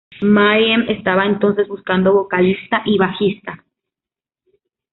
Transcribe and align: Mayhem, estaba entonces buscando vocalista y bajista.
Mayhem, 0.23 0.89
estaba 0.89 1.27
entonces 1.27 1.67
buscando 1.67 2.11
vocalista 2.11 2.81
y 2.85 2.97
bajista. 2.97 3.63